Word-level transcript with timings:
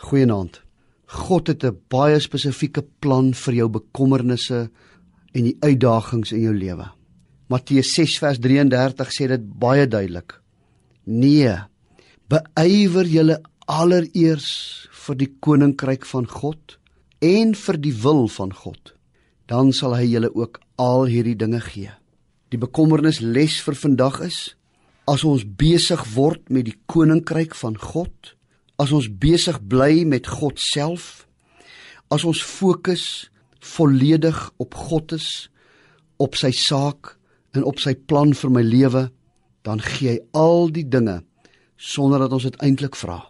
Goeienaand. 0.00 0.62
God 1.06 1.46
het 1.46 1.64
'n 1.64 1.76
baie 1.88 2.20
spesifieke 2.20 2.82
plan 3.00 3.34
vir 3.34 3.54
jou 3.54 3.68
bekommernisse 3.68 4.70
en 5.34 5.44
die 5.44 5.56
uitdagings 5.60 6.32
in 6.32 6.40
jou 6.40 6.54
lewe. 6.54 6.90
Matteus 7.48 7.94
6 7.94 8.18
vers 8.18 8.38
33 8.38 9.10
sê 9.12 9.28
dit 9.28 9.58
baie 9.58 9.86
duidelik. 9.86 10.40
Nee, 11.04 11.56
beywer 12.28 13.06
julle 13.06 13.40
allereers 13.66 14.88
vir 14.90 15.16
die 15.16 15.30
koninkryk 15.40 16.06
van 16.06 16.26
God 16.26 16.78
en 17.20 17.54
vir 17.54 17.76
die 17.76 17.94
wil 18.02 18.28
van 18.28 18.52
God. 18.52 18.94
Dan 19.46 19.72
sal 19.72 19.96
hy 19.96 20.06
julle 20.06 20.30
ook 20.34 20.60
al 20.78 21.04
hierdie 21.10 21.36
dinge 21.36 21.60
gee. 21.60 21.90
Die 22.50 22.58
bekommernis 22.58 23.20
les 23.20 23.60
vir 23.60 23.74
vandag 23.74 24.20
is 24.20 24.56
as 25.10 25.24
ons 25.24 25.44
besig 25.44 26.04
word 26.14 26.50
met 26.50 26.68
die 26.68 26.76
koninkryk 26.86 27.54
van 27.54 27.76
God, 27.76 28.36
as 28.80 28.92
ons 28.96 29.08
besig 29.22 29.58
bly 29.68 30.04
met 30.08 30.28
God 30.40 30.60
self, 30.60 31.26
as 32.10 32.24
ons 32.24 32.40
fokus 32.40 33.28
volledig 33.60 34.38
op 34.62 34.74
God 34.74 35.12
is, 35.16 35.48
op 36.20 36.36
sy 36.38 36.50
saak 36.56 37.14
en 37.56 37.66
op 37.68 37.80
sy 37.82 37.94
plan 37.94 38.32
vir 38.36 38.54
my 38.54 38.62
lewe, 38.64 39.08
dan 39.66 39.82
gee 39.84 40.14
hy 40.14 40.18
al 40.36 40.70
die 40.72 40.86
dinge 40.88 41.20
sonder 41.76 42.24
dat 42.24 42.32
ons 42.36 42.48
dit 42.48 42.56
eintlik 42.64 42.96
vra. 42.96 43.20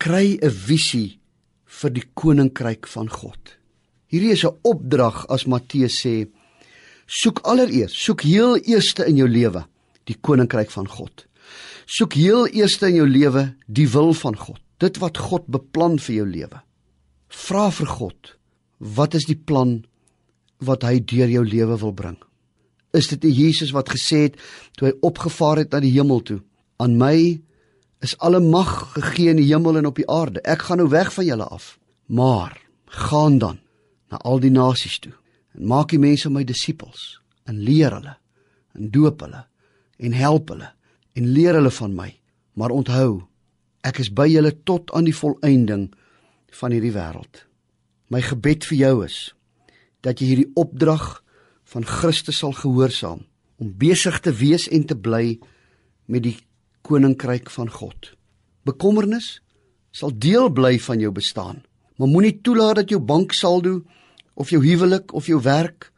Kry 0.00 0.38
'n 0.40 0.50
visie 0.50 1.18
vir 1.66 1.90
die 1.90 2.04
koninkryk 2.14 2.86
van 2.86 3.08
God. 3.08 3.56
Hierdie 4.08 4.32
is 4.32 4.44
'n 4.44 4.56
opdrag 4.62 5.26
as 5.28 5.46
Matteus 5.46 6.00
sê, 6.04 6.28
soek 7.06 7.40
allereers, 7.44 7.92
soek 7.92 8.22
heel 8.22 8.56
eerste 8.56 9.04
in 9.06 9.16
jou 9.16 9.28
lewe 9.28 9.64
die 10.04 10.16
koninkryk 10.20 10.70
van 10.70 10.88
God. 10.88 11.26
Soek 11.86 12.16
heel 12.18 12.48
eerste 12.50 12.88
in 12.90 13.00
jou 13.00 13.06
lewe 13.06 13.52
die 13.66 13.86
wil 13.90 14.12
van 14.18 14.36
God 14.36 14.60
dit 14.82 14.98
wat 15.00 15.16
God 15.16 15.46
beplan 15.48 15.94
vir 16.02 16.18
jou 16.18 16.24
lewe. 16.28 16.58
Vra 17.32 17.70
vir 17.72 17.88
God, 17.88 18.32
wat 18.76 19.14
is 19.16 19.24
die 19.24 19.38
plan 19.38 19.78
wat 20.60 20.84
hy 20.84 20.98
deur 21.00 21.30
jou 21.32 21.44
lewe 21.46 21.78
wil 21.80 21.94
bring? 21.96 22.18
Is 22.92 23.08
dit 23.08 23.22
die 23.24 23.32
Jesus 23.32 23.72
wat 23.72 23.88
gesê 23.92 24.26
het 24.26 24.36
toe 24.76 24.90
hy 24.90 24.94
opgevaar 25.06 25.62
het 25.62 25.72
na 25.72 25.80
die 25.80 25.94
hemel 25.94 26.20
toe, 26.28 26.42
aan 26.76 26.98
my 27.00 27.16
is 28.04 28.16
alle 28.20 28.42
mag 28.44 28.92
gegee 28.92 29.32
in 29.32 29.40
die 29.40 29.48
hemel 29.48 29.80
en 29.80 29.88
op 29.88 29.96
die 29.96 30.08
aarde. 30.12 30.42
Ek 30.44 30.68
gaan 30.68 30.82
nou 30.82 30.90
weg 30.92 31.08
van 31.14 31.24
julle 31.24 31.48
af, 31.48 31.78
maar 32.06 32.58
gaan 33.08 33.38
dan 33.40 33.58
na 34.12 34.20
al 34.28 34.40
die 34.42 34.52
nasies 34.52 34.98
toe 35.02 35.14
en 35.56 35.66
maak 35.72 35.90
die 35.90 36.00
mense 36.00 36.30
my 36.30 36.44
disippels 36.46 37.16
en 37.48 37.62
leer 37.64 37.94
hulle 37.96 38.16
en 38.76 38.90
doop 38.92 39.24
hulle 39.24 39.46
en 39.98 40.16
help 40.16 40.52
hulle 40.52 40.68
en 41.16 41.32
leer 41.32 41.56
hulle 41.58 41.72
van 41.72 41.94
my. 41.96 42.10
Maar 42.56 42.70
onthou, 42.70 43.24
Ek 43.86 44.00
is 44.02 44.10
by 44.10 44.26
julle 44.26 44.50
tot 44.66 44.90
aan 44.98 45.06
die 45.06 45.14
volëinding 45.14 45.90
van 46.58 46.74
hierdie 46.74 46.94
wêreld. 46.94 47.44
My 48.10 48.22
gebed 48.24 48.66
vir 48.66 48.78
jou 48.80 48.94
is 49.06 49.18
dat 50.02 50.18
jy 50.20 50.30
hierdie 50.32 50.52
opdrag 50.58 51.20
van 51.70 51.86
Christus 51.86 52.40
sal 52.42 52.54
gehoorsaam 52.58 53.24
om 53.62 53.72
besig 53.78 54.18
te 54.22 54.34
wees 54.34 54.66
en 54.74 54.86
te 54.86 54.96
bly 54.98 55.38
met 56.10 56.24
die 56.26 56.36
koninkryk 56.86 57.50
van 57.54 57.70
God. 57.70 58.12
Bekommernis 58.66 59.40
sal 59.94 60.14
deel 60.14 60.50
bly 60.54 60.76
van 60.82 61.02
jou 61.02 61.12
bestaan, 61.14 61.62
maar 61.96 62.10
moenie 62.10 62.36
toelaat 62.42 62.82
dat 62.82 62.92
jou 62.92 63.00
banksaldo 63.02 63.80
of 64.34 64.50
jou 64.50 64.60
huwelik 64.62 65.14
of 65.14 65.30
jou 65.30 65.40
werk 65.42 65.90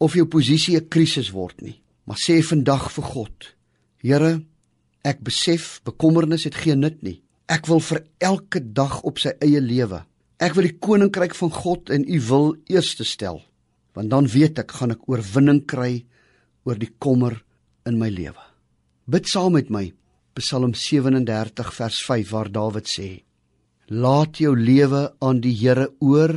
of 0.00 0.16
jou 0.16 0.26
posisie 0.26 0.76
'n 0.76 0.88
krisis 0.88 1.30
word 1.30 1.60
nie. 1.62 1.80
Maar 2.04 2.16
sê 2.16 2.42
vandag 2.42 2.92
vir 2.92 3.04
God: 3.04 3.54
Here, 4.02 4.42
ek 5.06 5.22
besef 5.26 5.80
bekommernis 5.86 6.46
het 6.48 6.58
geen 6.58 6.82
nut 6.82 6.98
nie. 7.06 7.20
Ek 7.46 7.68
wil 7.70 7.80
vir 7.80 8.02
elke 8.18 8.60
dag 8.60 8.98
op 9.06 9.20
sy 9.22 9.36
eie 9.44 9.62
lewe. 9.62 10.02
Ek 10.42 10.56
wil 10.56 10.66
die 10.66 10.78
koninkryk 10.82 11.36
van 11.38 11.52
God 11.54 11.92
en 11.94 12.04
u 12.04 12.18
wil 12.28 12.48
eerste 12.68 13.06
stel, 13.06 13.40
want 13.94 14.10
dan 14.12 14.26
weet 14.28 14.58
ek 14.60 14.74
gaan 14.76 14.92
ek 14.96 15.06
oorwinning 15.08 15.62
kry 15.70 16.02
oor 16.66 16.76
die 16.80 16.90
kommer 16.98 17.38
in 17.86 18.00
my 18.02 18.10
lewe. 18.10 18.42
Bid 19.06 19.30
saam 19.30 19.54
met 19.54 19.70
my 19.70 19.86
Psalm 20.36 20.74
37 20.76 21.70
vers 21.72 22.02
5 22.04 22.32
waar 22.34 22.50
Dawid 22.52 22.90
sê: 22.90 23.08
Laat 23.88 24.42
jou 24.42 24.52
lewe 24.58 25.06
aan 25.24 25.40
die 25.40 25.54
Here 25.56 25.88
oor 26.04 26.34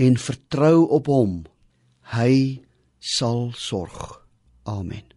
en 0.00 0.16
vertrou 0.16 0.86
op 0.96 1.10
hom. 1.12 1.42
Hy 2.14 2.62
sal 3.00 3.50
sorg. 3.58 4.22
Amen. 4.64 5.13